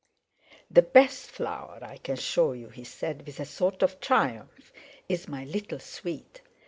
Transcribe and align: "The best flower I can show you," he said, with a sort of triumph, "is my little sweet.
"The 0.71 0.81
best 0.81 1.29
flower 1.29 1.77
I 1.83 1.97
can 1.97 2.15
show 2.15 2.53
you," 2.53 2.69
he 2.69 2.83
said, 2.83 3.23
with 3.27 3.39
a 3.39 3.45
sort 3.45 3.83
of 3.83 3.99
triumph, 3.99 4.73
"is 5.07 5.27
my 5.27 5.43
little 5.45 5.77
sweet. 5.77 6.41